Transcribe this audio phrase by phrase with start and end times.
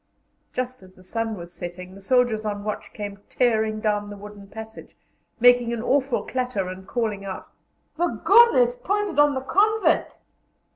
[0.51, 4.47] Just as the sun was setting, the soldiers on watch came tearing down the wooden
[4.47, 4.95] passage,
[5.39, 7.47] making an awful clatter, and calling out:
[7.97, 10.17] "The gun is pointed on the convent!"